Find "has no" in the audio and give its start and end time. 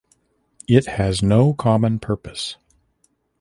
0.87-1.53